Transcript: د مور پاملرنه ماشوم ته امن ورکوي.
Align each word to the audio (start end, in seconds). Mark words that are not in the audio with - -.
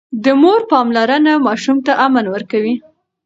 د 0.23 0.25
مور 0.41 0.61
پاملرنه 0.71 1.33
ماشوم 1.47 1.77
ته 1.85 1.91
امن 2.05 2.25
ورکوي. 2.33 2.75